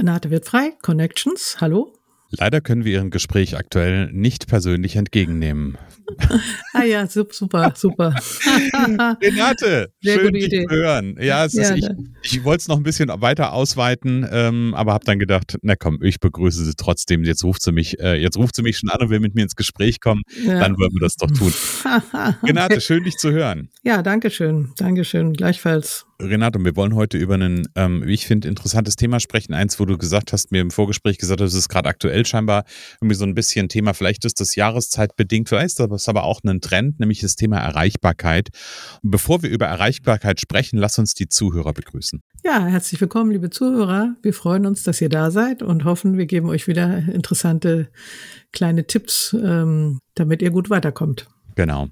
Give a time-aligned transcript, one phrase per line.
[0.00, 1.92] Renate wird frei, Connections, hallo.
[2.30, 5.76] Leider können wir Ihren Gespräch aktuell nicht persönlich entgegennehmen.
[6.72, 8.14] ah ja, super, super.
[9.22, 10.64] Renate, Sehr schön dich Idee.
[10.66, 11.18] zu hören.
[11.20, 11.88] Ja, es ja, ist, ich,
[12.22, 16.02] ich wollte es noch ein bisschen weiter ausweiten, ähm, aber habe dann gedacht, na komm,
[16.02, 17.22] ich begrüße sie trotzdem.
[17.22, 19.42] Jetzt ruft sie mich, äh, jetzt ruft sie mich schon an und will mit mir
[19.42, 20.22] ins Gespräch kommen.
[20.42, 20.60] Ja.
[20.60, 21.52] Dann wollen wir das doch tun.
[22.42, 23.68] Renate, schön dich zu hören.
[23.82, 26.06] Ja, danke schön, danke schön, gleichfalls.
[26.22, 29.54] Renato, wir wollen heute über ein, ähm, wie ich finde, interessantes Thema sprechen.
[29.54, 32.64] Eins, wo du gesagt hast, mir im Vorgespräch gesagt hast, es ist gerade aktuell scheinbar
[33.00, 36.60] irgendwie so ein bisschen Thema, vielleicht ist das jahreszeitbedingt, vielleicht ist das aber auch ein
[36.60, 38.50] Trend, nämlich das Thema Erreichbarkeit.
[39.02, 42.20] Und bevor wir über Erreichbarkeit sprechen, lass uns die Zuhörer begrüßen.
[42.44, 44.14] Ja, herzlich willkommen, liebe Zuhörer.
[44.22, 47.88] Wir freuen uns, dass ihr da seid und hoffen, wir geben euch wieder interessante
[48.52, 51.28] kleine Tipps, ähm, damit ihr gut weiterkommt.
[51.54, 51.88] Genau.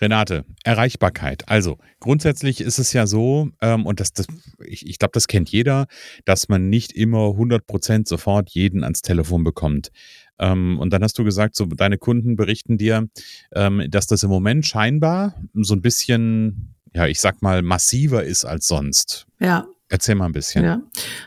[0.00, 1.48] Renate, Erreichbarkeit.
[1.48, 4.26] Also grundsätzlich ist es ja so, ähm, und das, das,
[4.64, 5.86] ich, ich glaube, das kennt jeder,
[6.24, 9.90] dass man nicht immer 100 Prozent sofort jeden ans Telefon bekommt.
[10.38, 13.08] Ähm, und dann hast du gesagt, so deine Kunden berichten dir,
[13.52, 18.44] ähm, dass das im Moment scheinbar so ein bisschen, ja, ich sag mal, massiver ist
[18.44, 19.26] als sonst.
[19.40, 20.64] Ja, Erzähl mal ein bisschen.
[20.64, 20.82] Ja,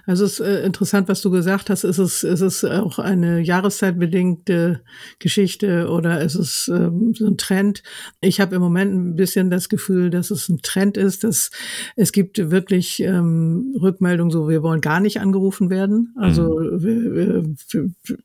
[0.05, 1.83] also es ist äh, interessant, was du gesagt hast.
[1.83, 4.81] Ist es, ist es auch eine jahreszeitbedingte
[5.17, 7.81] Geschichte oder ist es ähm, so ein Trend?
[8.19, 11.49] Ich habe im Moment ein bisschen das Gefühl, dass es ein Trend ist, dass
[11.95, 16.13] es gibt wirklich ähm, Rückmeldungen, so wir wollen gar nicht angerufen werden.
[16.15, 16.83] Also mhm.
[16.83, 18.19] wir, wir,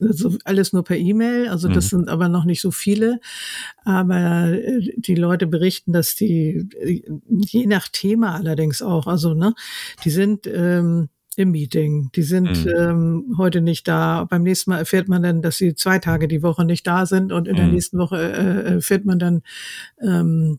[0.00, 1.98] also alles nur per E-Mail, also das mhm.
[1.98, 3.20] sind aber noch nicht so viele.
[3.84, 9.54] Aber äh, die Leute berichten, dass die, äh, je nach Thema allerdings auch, also ne,
[10.04, 12.72] die sind ähm, im Meeting, die sind mhm.
[12.76, 14.24] ähm, heute nicht da.
[14.24, 17.32] Beim nächsten Mal erfährt man dann, dass sie zwei Tage die Woche nicht da sind
[17.32, 17.58] und in mhm.
[17.58, 19.42] der nächsten Woche äh, erfährt man dann,
[20.00, 20.58] ähm,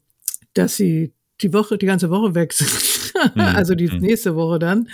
[0.53, 2.69] dass sie die Woche, die ganze Woche weg sind.
[3.35, 3.41] Mhm.
[3.41, 3.97] also die mhm.
[3.97, 4.88] nächste Woche dann.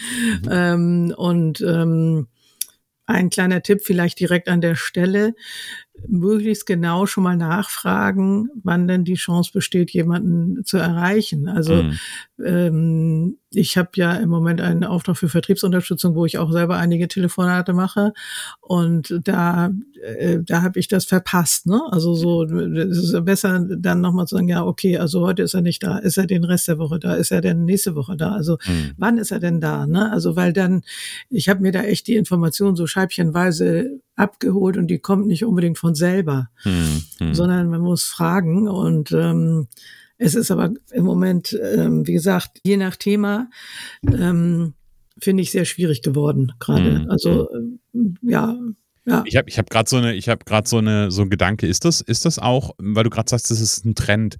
[0.43, 0.49] Mhm.
[0.49, 2.27] Ähm, und ähm,
[3.05, 5.35] ein kleiner Tipp vielleicht direkt an der Stelle
[6.07, 11.47] möglichst genau schon mal nachfragen, wann denn die Chance besteht, jemanden zu erreichen.
[11.47, 11.99] Also mhm.
[12.43, 17.07] ähm, ich habe ja im Moment einen Auftrag für Vertriebsunterstützung, wo ich auch selber einige
[17.07, 18.13] Telefonate mache
[18.59, 21.67] und da äh, da habe ich das verpasst.
[21.67, 21.81] Ne?
[21.91, 25.61] Also so es ist besser dann nochmal zu sagen, ja okay, also heute ist er
[25.61, 28.31] nicht da, ist er den Rest der Woche da, ist er denn nächste Woche da?
[28.31, 28.91] Also mhm.
[28.97, 29.87] wann ist er denn da?
[29.87, 30.11] Ne?
[30.11, 30.83] Also weil dann
[31.29, 35.77] ich habe mir da echt die Information so scheibchenweise abgeholt und die kommt nicht unbedingt
[35.77, 37.33] von selber, hm, hm.
[37.33, 39.67] sondern man muss fragen und ähm,
[40.17, 43.49] es ist aber im Moment, ähm, wie gesagt, je nach Thema
[44.07, 44.73] ähm,
[45.19, 47.01] finde ich sehr schwierig geworden gerade.
[47.01, 47.79] Hm, also hm.
[48.23, 48.57] äh, ja,
[49.05, 49.23] ja.
[49.27, 51.67] Ich habe ich hab gerade so eine, ich habe gerade so eine so ein Gedanke.
[51.67, 54.37] Ist das, ist das auch, weil du gerade sagst, das ist ein Trend,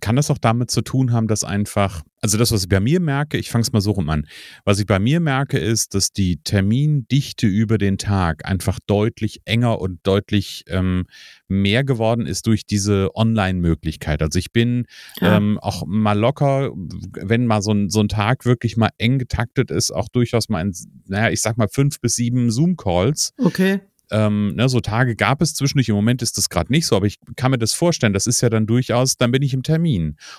[0.00, 3.00] kann das auch damit zu tun haben, dass einfach, also das, was ich bei mir
[3.00, 4.26] merke, ich fange es mal so rum an.
[4.64, 9.80] Was ich bei mir merke, ist, dass die Termindichte über den Tag einfach deutlich enger
[9.80, 11.06] und deutlich ähm,
[11.48, 14.22] mehr geworden ist durch diese Online-Möglichkeit.
[14.22, 14.86] Also ich bin
[15.20, 15.36] ja.
[15.36, 19.70] ähm, auch mal locker, wenn mal so ein, so ein Tag wirklich mal eng getaktet
[19.70, 20.74] ist, auch durchaus mal in,
[21.06, 23.32] naja, ich sag mal fünf bis sieben Zoom-Calls.
[23.38, 23.80] Okay
[24.10, 25.88] ähm, ne, so Tage gab es zwischendurch.
[25.88, 28.12] Im Moment ist das gerade nicht so, aber ich kann mir das vorstellen.
[28.12, 29.85] Das ist ja dann durchaus, dann bin ich im Termin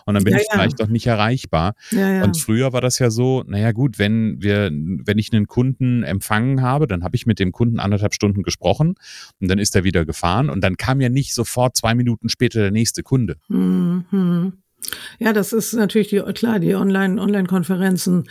[0.05, 0.53] und dann bin ja, ich ja.
[0.53, 1.73] vielleicht auch nicht erreichbar.
[1.91, 6.03] Ja, und früher war das ja so, naja gut, wenn wir, wenn ich einen Kunden
[6.03, 8.95] empfangen habe, dann habe ich mit dem Kunden anderthalb Stunden gesprochen
[9.39, 12.61] und dann ist er wieder gefahren und dann kam ja nicht sofort zwei Minuten später
[12.61, 13.37] der nächste Kunde.
[13.47, 14.53] Mhm.
[15.19, 18.25] Ja, das ist natürlich die, klar, die Online, Online-Konferenzen.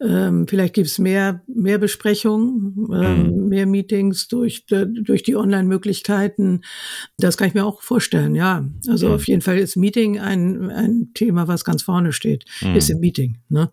[0.00, 3.48] Ähm, vielleicht gibt's mehr, mehr Besprechungen, ähm, mhm.
[3.48, 6.62] mehr Meetings durch, durch die Online-Möglichkeiten.
[7.18, 8.66] Das kann ich mir auch vorstellen, ja.
[8.88, 9.14] Also mhm.
[9.14, 12.76] auf jeden Fall ist Meeting ein, ein Thema, was ganz vorne steht, mhm.
[12.76, 13.70] ist im Meeting, ne?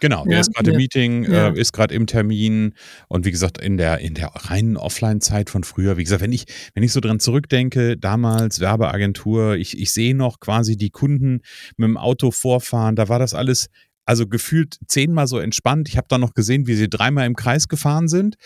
[0.00, 1.48] Genau, der ja, ist gerade ja, im Meeting, ja.
[1.48, 2.74] äh, ist gerade im Termin
[3.08, 6.44] und wie gesagt, in der, in der reinen Offline-Zeit von früher, wie gesagt, wenn ich,
[6.74, 11.40] wenn ich so dran zurückdenke, damals Werbeagentur, ich, ich sehe noch quasi die Kunden
[11.76, 13.68] mit dem Auto vorfahren, da war das alles
[14.08, 15.86] also gefühlt zehnmal so entspannt.
[15.90, 18.36] Ich habe dann noch gesehen, wie sie dreimal im Kreis gefahren sind.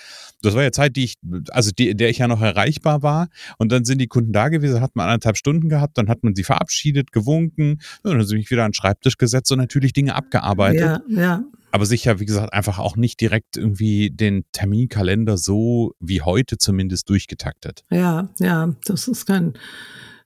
[0.43, 1.19] Das war ja Zeit, die ich,
[1.51, 3.29] also die, der ich ja noch erreichbar war.
[3.59, 6.35] Und dann sind die Kunden da gewesen, hat man anderthalb Stunden gehabt, dann hat man
[6.35, 10.17] sie verabschiedet, gewunken, und dann sind mich wieder an den Schreibtisch gesetzt und natürlich Dinge
[10.17, 10.81] abgearbeitet.
[10.81, 11.45] Ja, ja.
[11.71, 17.09] Aber sicher, wie gesagt, einfach auch nicht direkt irgendwie den Terminkalender so wie heute zumindest
[17.09, 17.85] durchgetaktet.
[17.89, 19.53] Ja, ja, das ist kein,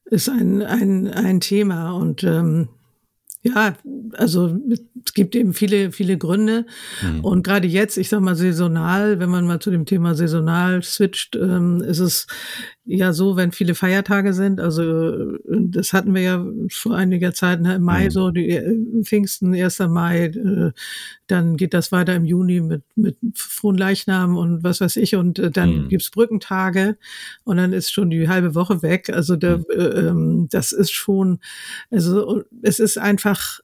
[0.06, 2.70] ist ein, ein, ein Thema und ähm,
[3.46, 3.76] ja,
[4.12, 4.58] also
[5.04, 6.66] es gibt eben viele, viele Gründe.
[7.02, 7.24] Mhm.
[7.24, 11.36] Und gerade jetzt, ich sag mal saisonal, wenn man mal zu dem Thema saisonal switcht,
[11.36, 12.26] ähm, ist es
[12.86, 14.60] ja so, wenn viele Feiertage sind.
[14.60, 18.10] Also das hatten wir ja vor einiger Zeit ne, im Mai mhm.
[18.10, 19.80] so, die äh, Pfingsten, 1.
[19.80, 20.72] Mai, äh,
[21.26, 25.16] dann geht das weiter im Juni mit, mit frohen Leichnam und was weiß ich.
[25.16, 25.88] Und äh, dann mhm.
[25.88, 26.96] gibt's Brückentage
[27.44, 29.10] und dann ist schon die halbe Woche weg.
[29.10, 29.64] Also der, mhm.
[29.70, 31.40] äh, ähm, das ist schon,
[31.90, 33.60] also es ist einfach,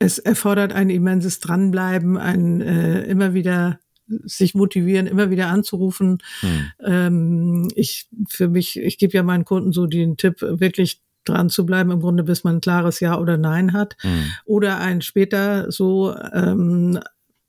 [0.00, 3.78] es erfordert ein immenses Dranbleiben, ein äh, immer wieder
[4.24, 6.18] sich motivieren, immer wieder anzurufen.
[6.40, 6.72] Hm.
[6.84, 11.64] Ähm, ich für mich, ich gebe ja meinen Kunden so den Tipp, wirklich dran zu
[11.64, 13.96] bleiben, im Grunde, bis man ein klares Ja oder Nein hat.
[14.00, 14.24] Hm.
[14.44, 16.98] Oder ein später so ähm,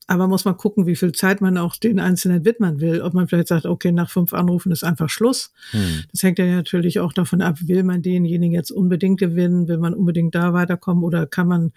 [0.07, 3.01] aber muss man gucken, wie viel Zeit man auch den Einzelnen widmen will.
[3.01, 5.51] Ob man vielleicht sagt, okay, nach fünf Anrufen ist einfach Schluss.
[5.71, 6.03] Hm.
[6.11, 9.93] Das hängt ja natürlich auch davon ab, will man denjenigen jetzt unbedingt gewinnen, will man
[9.93, 11.71] unbedingt da weiterkommen oder kann man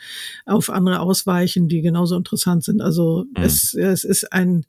[0.45, 2.81] auf andere ausweichen, die genauso interessant sind.
[2.81, 3.45] Also hm.
[3.45, 4.65] es, es ist ein,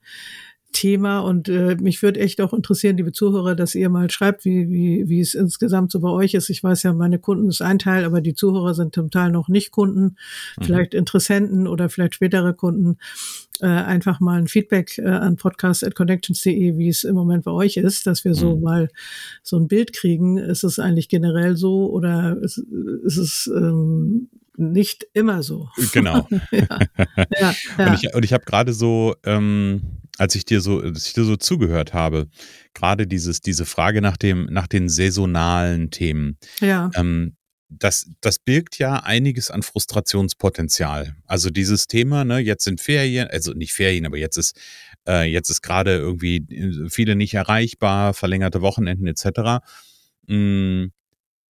[0.73, 4.69] Thema und äh, mich würde echt auch interessieren, liebe Zuhörer, dass ihr mal schreibt, wie,
[4.69, 6.49] wie, wie es insgesamt so bei euch ist.
[6.49, 9.47] Ich weiß ja, meine Kunden ist ein Teil, aber die Zuhörer sind zum Teil noch
[9.47, 10.17] nicht Kunden,
[10.59, 10.63] mhm.
[10.63, 12.97] vielleicht Interessenten oder vielleicht spätere Kunden.
[13.61, 18.05] Äh, einfach mal ein Feedback äh, an podcast.connections.de, wie es im Moment bei euch ist,
[18.05, 18.63] dass wir so mhm.
[18.63, 18.89] mal
[19.43, 20.37] so ein Bild kriegen.
[20.37, 22.57] Ist es eigentlich generell so oder ist,
[23.03, 25.69] ist es ähm, nicht immer so.
[25.93, 26.27] Genau.
[26.51, 26.67] ja,
[27.39, 27.87] ja, ja.
[27.87, 29.81] Und ich, und ich habe gerade so, ähm,
[30.17, 32.27] als ich dir so, als ich dir so zugehört habe,
[32.73, 36.37] gerade dieses, diese Frage nach dem, nach den saisonalen Themen.
[36.59, 36.91] Ja.
[36.95, 37.36] Ähm,
[37.69, 41.15] das, das birgt ja einiges an Frustrationspotenzial.
[41.25, 44.57] Also dieses Thema, ne, jetzt sind Ferien, also nicht Ferien, aber jetzt ist,
[45.07, 49.63] äh, jetzt ist gerade irgendwie äh, viele nicht erreichbar, verlängerte Wochenenden etc.
[50.27, 50.91] Hm,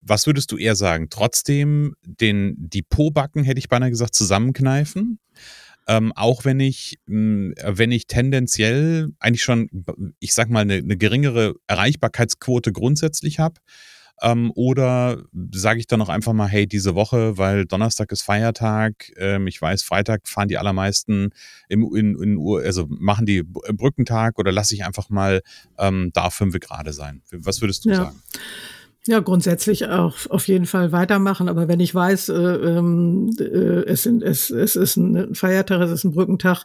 [0.00, 1.08] was würdest du eher sagen?
[1.10, 5.18] Trotzdem den, die Po-Backen, hätte ich beinahe gesagt, zusammenkneifen?
[5.88, 9.68] Ähm, auch wenn ich, mh, hm, wenn ich tendenziell eigentlich schon,
[10.18, 13.60] ich sag mal, eine, eine geringere Erreichbarkeitsquote grundsätzlich habe,
[14.22, 15.22] ähm, oder
[15.52, 19.60] sage ich dann auch einfach mal, hey, diese Woche, weil Donnerstag ist Feiertag, ähm, ich
[19.60, 21.30] weiß, Freitag fahren die allermeisten
[21.68, 25.42] im, in, in, also machen die Brückentag oder lasse ich einfach mal
[25.78, 27.22] ähm, da fünf gerade sein.
[27.32, 27.96] Was würdest du ja.
[27.96, 28.22] sagen?
[29.08, 31.48] Ja, grundsätzlich auch auf jeden Fall weitermachen.
[31.48, 35.92] Aber wenn ich weiß, äh, ähm, äh, es, sind, es, es ist ein Feiertag, es
[35.92, 36.64] ist ein Brückentag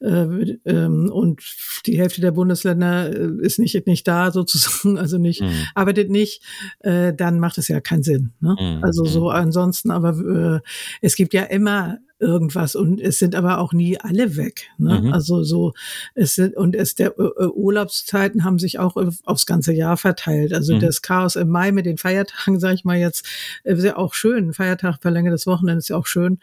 [0.00, 1.40] äh, ähm, und
[1.86, 5.50] die Hälfte der Bundesländer äh, ist nicht, nicht da sozusagen, also nicht, mhm.
[5.74, 6.42] arbeitet nicht,
[6.80, 8.32] äh, dann macht es ja keinen Sinn.
[8.40, 8.56] Ne?
[8.60, 8.84] Mhm.
[8.84, 9.36] Also so mhm.
[9.36, 10.68] ansonsten, aber äh,
[11.00, 14.68] es gibt ja immer irgendwas und es sind aber auch nie alle weg.
[14.76, 15.02] Ne?
[15.02, 15.12] Mhm.
[15.12, 15.74] Also so
[16.14, 20.52] es sind und es der äh, Urlaubszeiten haben sich auch aufs ganze Jahr verteilt.
[20.52, 20.80] Also mhm.
[20.80, 23.26] das Chaos im Mai mit den Feiertagen, sage ich mal jetzt,
[23.64, 24.52] äh, ist ja auch schön.
[24.52, 26.38] Feiertag verlängertes Wochenende ist ja auch schön,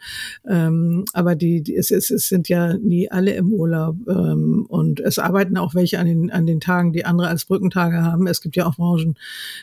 [0.48, 5.00] ähm, aber die, die es, es, es sind ja nie alle im Urlaub ähm, und
[5.00, 8.26] es arbeiten auch welche an den an den Tagen, die andere als Brückentage haben.
[8.26, 9.16] Es gibt ja auch Branchen,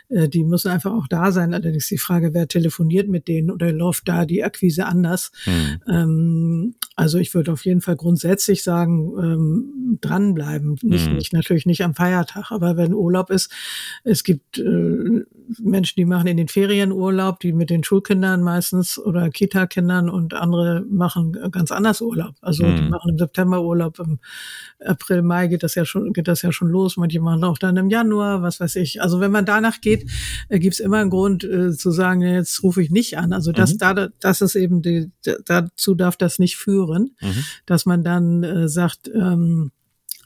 [0.10, 1.54] äh, die müssen einfach auch da sein.
[1.54, 5.32] Allerdings die Frage, wer telefoniert mit denen oder läuft da die Akquise anders?
[5.46, 5.82] Mhm.
[5.88, 10.78] Ähm, ähm, also ich würde auf jeden Fall grundsätzlich sagen, ähm, dranbleiben.
[10.84, 11.16] Nicht, mhm.
[11.16, 13.52] nicht, natürlich nicht am Feiertag, aber wenn Urlaub ist,
[14.04, 15.24] es gibt äh,
[15.60, 20.34] Menschen, die machen in den Ferien Urlaub, die mit den Schulkindern meistens oder Kita-Kindern und
[20.34, 22.36] andere machen ganz anders Urlaub.
[22.42, 22.76] Also mhm.
[22.76, 24.20] die machen im September Urlaub, im
[24.86, 26.98] April, Mai geht das ja schon, geht das ja schon los.
[26.98, 29.02] Manche machen auch dann im Januar, was weiß ich.
[29.02, 30.10] Also wenn man danach geht,
[30.50, 33.34] äh, gibt es immer einen Grund äh, zu sagen, jetzt rufe ich nicht an.
[33.34, 33.78] Also das, mhm.
[33.80, 35.12] da, das ist eben die,
[35.46, 37.44] dazu darf das nicht führen, mhm.
[37.66, 39.72] dass man dann äh, sagt, ähm,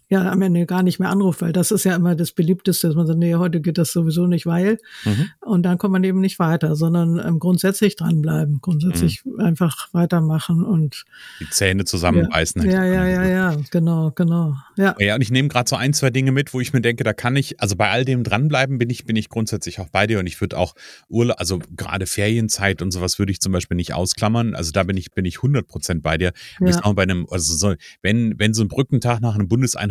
[0.09, 2.95] ja am Ende gar nicht mehr anruft, weil das ist ja immer das beliebteste, dass
[2.95, 5.29] man sagt, nee, heute geht das sowieso nicht, weil mhm.
[5.41, 9.39] und dann kommt man eben nicht weiter, sondern ähm, grundsätzlich dranbleiben, grundsätzlich mhm.
[9.39, 11.05] einfach weitermachen und
[11.39, 12.63] die Zähne zusammenbeißen.
[12.63, 14.55] Ja, ja, ja, ja, ja, genau, genau.
[14.77, 17.03] Ja, ja und ich nehme gerade so ein, zwei Dinge mit, wo ich mir denke,
[17.03, 20.07] da kann ich, also bei all dem dranbleiben bin ich, bin ich grundsätzlich auch bei
[20.07, 20.73] dir und ich würde auch
[21.09, 24.55] Urlaub, also gerade Ferienzeit und sowas würde ich zum Beispiel nicht ausklammern.
[24.55, 26.31] Also da bin ich, bin ich 100 Prozent bei dir.
[26.59, 26.93] Ja.
[26.93, 29.47] bei einem, also so, wenn, wenn so ein Brückentag nach einem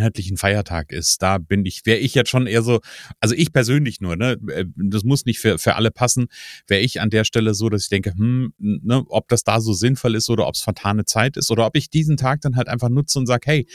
[0.07, 2.81] bundeseinheitlichen Feiertag ist, da bin ich, wäre ich jetzt schon eher so,
[3.21, 6.27] also ich persönlich nur, ne, äh, das muss nicht für, für alle passen,
[6.67, 9.73] wäre ich an der Stelle so, dass ich denke, hm, ne, ob das da so
[9.73, 12.69] sinnvoll ist oder ob es vertane Zeit ist oder ob ich diesen Tag dann halt
[12.69, 13.67] einfach nutze und sage, hey,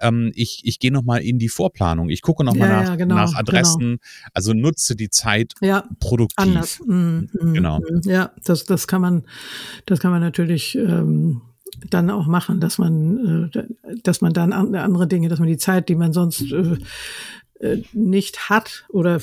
[0.00, 3.14] ähm, ich, ich gehe nochmal in die Vorplanung, ich gucke nochmal ja, nach, ja, genau,
[3.14, 3.38] nach genau.
[3.40, 4.30] Adressen, genau.
[4.34, 6.36] also nutze die Zeit ja, produktiv.
[6.36, 6.80] Anders.
[6.86, 7.80] Mm, mm, genau.
[7.80, 8.00] Mm.
[8.04, 9.24] Ja, das, das kann man,
[9.86, 11.42] das kann man natürlich ähm,
[11.90, 15.88] dann auch machen, dass man, äh, dass man dann andere Dinge, dass man die Zeit,
[15.88, 16.76] die man sonst äh,
[17.60, 19.20] äh, nicht hat oder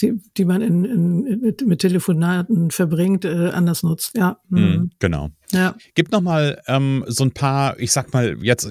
[0.00, 4.16] die, die man in, in, mit, mit Telefonaten verbringt, äh, anders nutzt.
[4.16, 4.60] Ja, mhm.
[4.60, 4.90] mhm.
[4.98, 5.30] genau.
[5.52, 5.76] Ja.
[5.94, 8.68] Gibt noch mal ähm, so ein paar, ich sag mal jetzt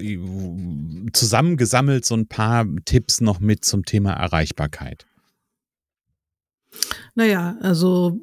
[1.14, 5.06] zusammengesammelt so ein paar Tipps noch mit zum Thema Erreichbarkeit.
[7.16, 8.20] Naja, also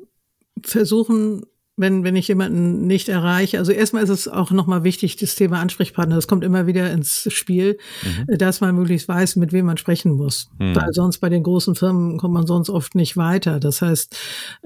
[0.62, 1.42] versuchen
[1.76, 3.58] wenn, wenn ich jemanden nicht erreiche.
[3.58, 7.26] Also erstmal ist es auch nochmal wichtig, das Thema Ansprechpartner, das kommt immer wieder ins
[7.32, 8.38] Spiel, mhm.
[8.38, 10.50] dass man möglichst weiß, mit wem man sprechen muss.
[10.58, 10.76] Mhm.
[10.76, 13.58] Weil sonst bei den großen Firmen kommt man sonst oft nicht weiter.
[13.58, 14.16] Das heißt,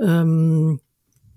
[0.04, 0.80] ähm,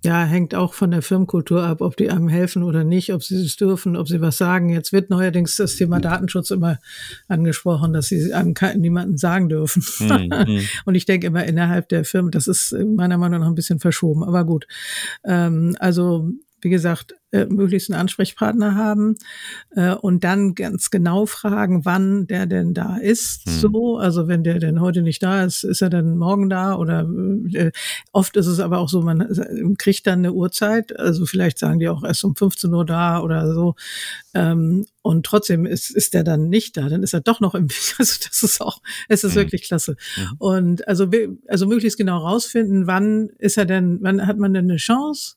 [0.03, 3.35] ja, hängt auch von der Firmenkultur ab, ob die einem helfen oder nicht, ob sie
[3.35, 4.69] es dürfen, ob sie was sagen.
[4.69, 6.79] Jetzt wird neuerdings das Thema Datenschutz immer
[7.27, 9.83] angesprochen, dass sie einem niemanden sagen dürfen.
[9.99, 10.61] Mhm.
[10.85, 14.23] Und ich denke immer innerhalb der Firmen, das ist meiner Meinung nach ein bisschen verschoben,
[14.23, 14.65] aber gut.
[15.23, 19.15] Ähm, also wie gesagt, äh, möglichst einen Ansprechpartner haben
[19.71, 23.47] äh, und dann ganz genau fragen, wann der denn da ist.
[23.47, 23.51] Mhm.
[23.51, 27.07] So, also wenn der denn heute nicht da ist, ist er dann morgen da oder
[27.53, 27.71] äh,
[28.11, 29.27] oft ist es aber auch so, man
[29.77, 33.53] kriegt dann eine Uhrzeit, also vielleicht sagen die auch erst um 15 Uhr da oder
[33.53, 33.75] so.
[34.33, 37.69] Ähm, und trotzdem ist, ist der dann nicht da, dann ist er doch noch im,
[37.97, 39.39] also das ist auch, es ist mhm.
[39.39, 39.95] wirklich klasse.
[40.17, 40.35] Mhm.
[40.37, 41.07] Und also,
[41.47, 45.35] also möglichst genau rausfinden, wann ist er denn, wann hat man denn eine Chance?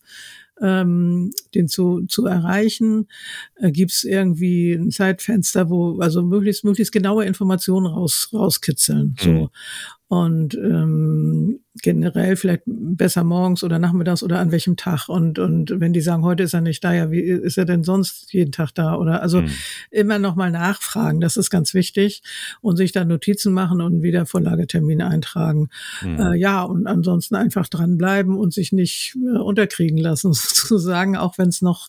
[0.61, 3.09] Ähm, den zu, zu erreichen?
[3.57, 9.17] Äh, Gibt es irgendwie ein Zeitfenster, wo also möglichst möglichst genaue Informationen raus rauskitzeln?
[9.19, 9.49] So mhm.
[10.09, 15.09] Und ähm, generell vielleicht besser morgens oder nachmittags oder an welchem Tag.
[15.09, 17.83] Und, und wenn die sagen, heute ist er nicht da, ja, wie ist er denn
[17.83, 18.95] sonst jeden Tag da?
[18.95, 19.51] Oder also mhm.
[19.91, 22.23] immer nochmal nachfragen, das ist ganz wichtig.
[22.61, 25.69] Und sich da Notizen machen und wieder Vorlagetermine eintragen.
[26.01, 26.21] Mhm.
[26.21, 31.49] Äh, ja, und ansonsten einfach dranbleiben und sich nicht äh, unterkriegen lassen, sozusagen, auch wenn
[31.49, 31.89] es noch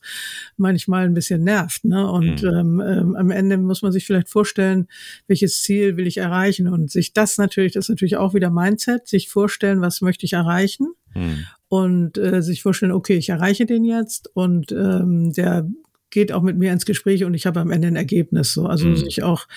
[0.57, 1.85] manchmal ein bisschen nervt.
[1.85, 2.09] Ne?
[2.09, 2.49] Und mhm.
[2.49, 4.87] ähm, ähm, am Ende muss man sich vielleicht vorstellen,
[5.27, 9.07] welches Ziel will ich erreichen und sich das natürlich, das ist natürlich auch wieder Mindset,
[9.07, 11.45] sich vorstellen, vorstellen, was möchte ich erreichen hm.
[11.67, 15.67] und äh, sich vorstellen, okay, ich erreiche den jetzt und ähm, der
[16.09, 18.87] geht auch mit mir ins Gespräch und ich habe am Ende ein Ergebnis so also
[18.87, 18.95] mhm.
[18.95, 19.47] sich auch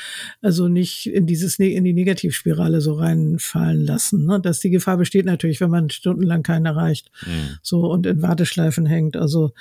[0.40, 4.40] also nicht in dieses in die Negativspirale so reinfallen lassen ne?
[4.40, 7.58] dass die Gefahr besteht natürlich wenn man stundenlang keinen erreicht mhm.
[7.62, 9.52] so und in Warteschleifen hängt also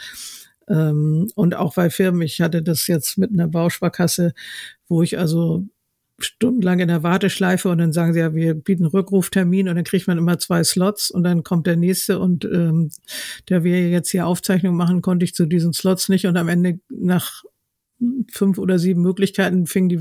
[0.68, 4.34] ähm, und auch bei Firmen ich hatte das jetzt mit einer Bausparkasse
[4.88, 5.68] wo ich also
[6.20, 10.08] stundenlang in der Warteschleife und dann sagen sie ja, wir bieten Rückruftermin und dann kriegt
[10.08, 12.90] man immer zwei Slots und dann kommt der nächste und ähm,
[13.50, 16.80] der wir jetzt hier Aufzeichnung machen, konnte ich zu diesen Slots nicht und am Ende
[16.90, 17.44] nach
[18.32, 20.00] fünf oder sieben Möglichkeiten fing die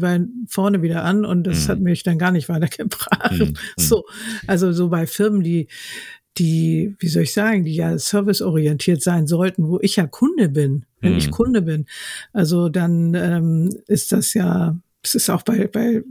[0.48, 1.72] vorne wieder an und das mhm.
[1.72, 3.38] hat mich dann gar nicht weitergebracht.
[3.38, 3.54] Mhm.
[3.76, 4.04] So,
[4.46, 5.68] also so bei Firmen, die
[6.38, 10.84] die, wie soll ich sagen, die ja serviceorientiert sein sollten, wo ich ja Kunde bin,
[11.00, 11.18] wenn mhm.
[11.18, 11.86] ich Kunde bin.
[12.32, 16.02] Also dann ähm, ist das ja es ist auch bei, bei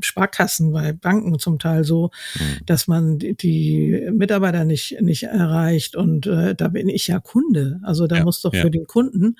[0.00, 2.66] Sparkassen, bei Banken zum Teil so, mhm.
[2.66, 5.96] dass man die, die, Mitarbeiter nicht, nicht erreicht.
[5.96, 7.80] Und äh, da bin ich ja Kunde.
[7.82, 8.62] Also da ja, muss doch ja.
[8.62, 9.36] für den Kunden,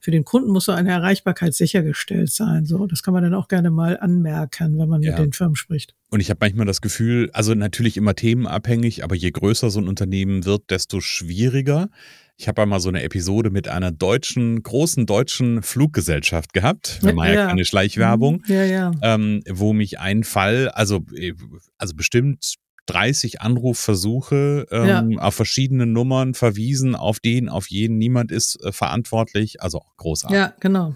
[0.00, 2.66] für den Kunden muss so eine Erreichbarkeit sichergestellt sein.
[2.66, 5.10] So, das kann man dann auch gerne mal anmerken, wenn man ja.
[5.12, 5.94] mit den Firmen spricht.
[6.10, 9.88] Und ich habe manchmal das Gefühl, also natürlich immer themenabhängig, aber je größer so ein
[9.88, 11.88] Unternehmen wird, desto schwieriger.
[12.36, 16.98] Ich habe einmal so eine Episode mit einer deutschen, großen deutschen Fluggesellschaft gehabt.
[17.02, 18.42] Wir machen ja, keine Schleichwerbung.
[18.46, 18.54] Mhm.
[18.54, 18.90] Ja, ja.
[19.02, 21.34] Ähm, wo mich ein Fall, also, äh,
[21.78, 22.54] also bestimmt
[22.86, 25.18] 30 Anrufversuche ähm, ja.
[25.20, 27.98] auf verschiedene Nummern verwiesen, auf den, auf jeden.
[27.98, 29.62] Niemand ist äh, verantwortlich.
[29.62, 30.36] Also großartig.
[30.36, 30.94] Ja, genau.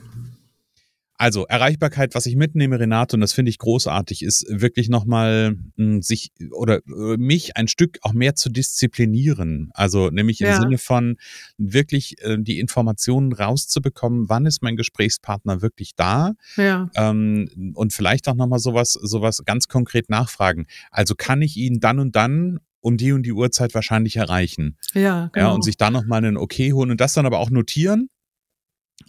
[1.20, 6.00] Also Erreichbarkeit, was ich mitnehme, Renate, und das finde ich großartig, ist wirklich nochmal hm,
[6.00, 9.70] sich oder äh, mich ein Stück auch mehr zu disziplinieren.
[9.75, 10.60] Also nämlich im Ja.
[10.60, 11.16] Sinne von
[11.58, 18.28] wirklich äh, die Informationen rauszubekommen, wann ist mein Gesprächspartner wirklich da Ja, ähm, und vielleicht
[18.28, 20.66] auch nochmal sowas, sowas ganz konkret nachfragen.
[20.92, 24.76] Also kann ich ihn dann und dann um die und die Uhrzeit wahrscheinlich erreichen.
[24.94, 25.48] ja, genau.
[25.48, 28.08] Ja, und sich dann nochmal einen Okay holen und das dann aber auch notieren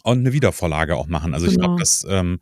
[0.03, 1.33] und eine Wiedervorlage auch machen.
[1.33, 1.67] Also ich Genau.
[1.67, 2.39] glaube, dass ähm,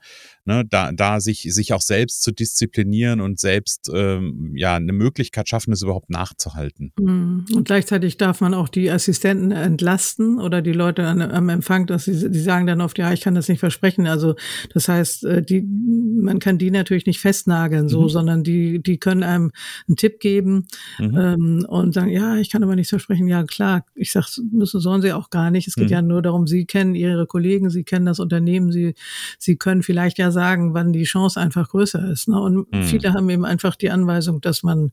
[0.47, 5.47] ne, da, da sich, sich auch selbst zu disziplinieren und selbst ähm, ja eine Möglichkeit
[5.49, 6.91] schaffen, es überhaupt nachzuhalten.
[6.99, 7.45] Mhm.
[7.53, 12.05] Und gleichzeitig darf man auch die Assistenten entlasten oder die Leute an, am Empfang, dass
[12.05, 14.07] sie, die sagen dann oft, ja, ich kann das nicht versprechen.
[14.07, 14.35] Also
[14.73, 18.09] das heißt, äh, die, man kann die natürlich nicht festnageln, so, Mhm.
[18.09, 19.51] sondern die, die können einem
[19.87, 20.65] einen Tipp geben
[20.99, 21.17] Mhm.
[21.17, 23.27] ähm, und sagen, ja, ich kann aber nichts versprechen.
[23.27, 23.85] Ja, klar.
[23.95, 25.67] Ich sag, müssen sollen sie auch gar nicht.
[25.67, 25.91] Es geht Mhm.
[25.91, 28.93] ja nur darum, sie kennen ihre Kollegen, sie kennen das Unternehmen, sie,
[29.37, 32.27] sie können vielleicht ja sagen, wann die Chance einfach größer ist.
[32.27, 32.39] Ne?
[32.39, 32.83] Und Mhm.
[32.83, 34.91] viele haben eben einfach die Anweisung, dass man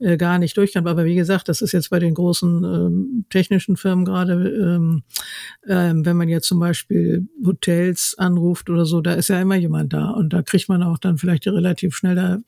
[0.00, 0.88] äh, gar nicht durch kann.
[0.88, 5.02] Aber wie gesagt, das ist jetzt bei den großen ähm, technischen Firmen gerade, ähm,
[5.68, 9.92] ähm, wenn man jetzt zum Beispiel Hotels anruft oder so, da ist ja immer jemand
[9.92, 12.38] da und da kriegt man auch dann vielleicht relativ schnell da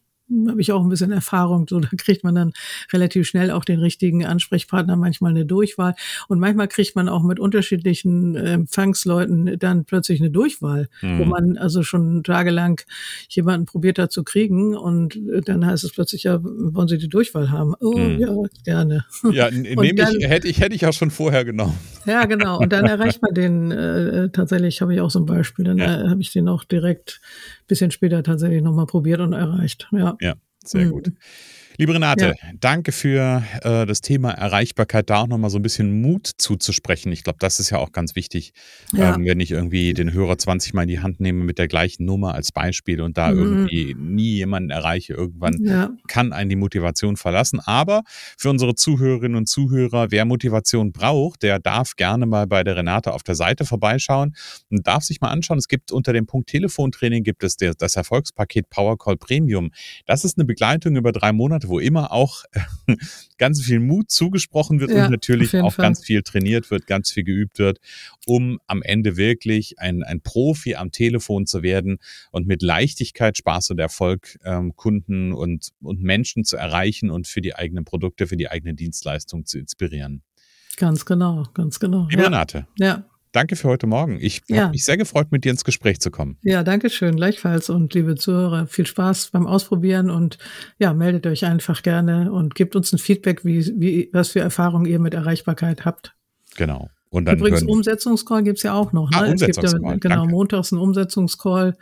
[0.49, 2.53] habe ich auch ein bisschen Erfahrung, so da kriegt man dann
[2.93, 5.95] relativ schnell auch den richtigen Ansprechpartner, manchmal eine Durchwahl
[6.29, 11.29] und manchmal kriegt man auch mit unterschiedlichen äh, Empfangsleuten dann plötzlich eine Durchwahl, wo Mhm.
[11.29, 12.81] man also schon tagelang
[13.29, 17.09] jemanden probiert hat zu kriegen und äh, dann heißt es plötzlich ja, wollen Sie die
[17.09, 17.75] Durchwahl haben?
[17.81, 18.19] Oh Mhm.
[18.19, 18.29] ja,
[18.65, 19.05] gerne.
[19.33, 21.79] Ja, nehme dann- ich, hätte ich, hätte ich auch schon vorher genommen.
[22.07, 22.59] Ja, genau.
[22.59, 26.03] Und dann erreicht man den, äh, tatsächlich habe ich auch so ein Beispiel, dann Ja.
[26.05, 27.21] äh, habe ich den auch direkt
[27.73, 29.88] bisschen später tatsächlich nochmal probiert und erreicht.
[29.93, 30.17] Ja.
[30.21, 30.91] Ja, sehr Mhm.
[30.91, 31.12] gut.
[31.79, 36.31] Liebe Renate, danke für äh, das Thema Erreichbarkeit, da auch nochmal so ein bisschen Mut
[36.37, 37.11] zuzusprechen.
[37.12, 38.52] Ich glaube, das ist ja auch ganz wichtig,
[38.93, 39.14] Ja.
[39.14, 42.05] ähm, wenn ich irgendwie den Hörer 20 Mal in die Hand nehme mit der gleichen
[42.05, 43.38] Nummer als Beispiel und da Mhm.
[43.38, 47.59] irgendwie nie jemanden erreiche, irgendwann Ja, kann einen die Motivation verlassen.
[47.61, 48.02] Aber
[48.37, 53.12] für unsere Zuhörerinnen und Zuhörer, wer Motivation braucht, der darf gerne mal bei der Renate
[53.14, 54.35] auf der Seite vorbeischauen
[54.71, 55.57] und darf sich mal anschauen.
[55.59, 59.71] Es gibt unter dem Punkt Telefontraining gibt es das Erfolgspaket Powercall Premium.
[60.05, 62.45] Das ist eine Begleitung über drei Monate, wo immer auch
[63.38, 65.85] ganz viel Mut zugesprochen wird Ja, und natürlich auch Fall.
[65.85, 67.78] ganz viel trainiert wird, ganz viel geübt wird,
[68.26, 71.99] um am Ende wirklich ein, ein Profi am Telefon zu werden
[72.31, 77.40] und mit Leichtigkeit, Spaß und Erfolg ähm, Kunden und, und Menschen zu erreichen und für
[77.40, 80.23] die eigenen Produkte, für die eigene Dienstleistung zu inspirieren.
[80.76, 82.09] ganz genau, ganz genau.
[82.11, 84.19] Ja, Renate, ja, danke für heute Morgen.
[84.21, 84.62] Ich Ja.
[84.65, 86.37] habe mich sehr gefreut, mit dir ins Gespräch zu kommen.
[86.43, 87.71] ja, danke schön, gleichfalls.
[87.71, 90.39] Und liebe Zuhörer, viel Spaß beim Ausprobieren und
[90.79, 94.87] ja, meldet euch einfach gerne und gebt uns ein Feedback, wie, wie, was für Erfahrungen
[94.87, 96.14] ihr mit Erreichbarkeit habt.
[96.57, 96.88] Genau.
[97.11, 99.11] Und dann Übrigens, Umsetzungscall gibt's ja auch noch.
[99.11, 99.16] Ne?
[99.18, 100.31] Ah, es gibt ja genau danke.
[100.31, 101.77] montags einen Umsetzungscall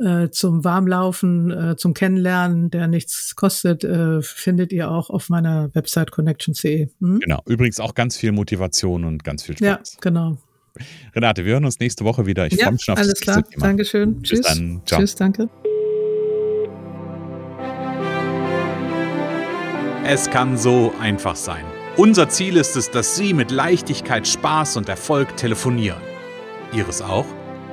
[0.00, 5.72] äh, zum Warmlaufen, äh, zum Kennenlernen, der nichts kostet, äh, findet ihr auch auf meiner
[5.76, 6.88] Website connections.de.
[7.00, 7.20] Hm?
[7.20, 7.40] Genau.
[7.46, 9.98] Übrigens auch ganz viel Motivation und ganz viel Ja, Spaß.
[10.00, 10.38] genau.
[11.14, 12.46] Renate, wir hören uns nächste Woche wieder.
[12.46, 13.44] Ich ja, freue mich schon auf alles das klar.
[13.58, 14.20] Dankeschön.
[14.20, 14.40] Bis Tschüss.
[14.42, 14.82] dann.
[14.84, 15.00] Ciao.
[15.00, 15.48] Tschüss, danke.
[20.06, 21.64] Es kann so einfach sein.
[21.96, 26.00] Unser Ziel ist es, dass Sie mit Leichtigkeit, Spaß und Erfolg telefonieren.
[26.72, 27.26] Ihres auch?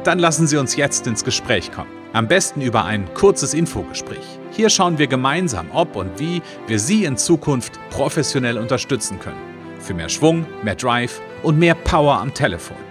[0.04, 1.90] Dann lassen Sie uns jetzt ins Gespräch kommen.
[2.14, 4.24] Am besten über ein kurzes Infogespräch.
[4.52, 9.40] Hier schauen wir gemeinsam, ob und wie wir Sie in Zukunft professionell unterstützen können.
[9.80, 12.91] Für mehr Schwung, mehr Drive und mehr Power am Telefon.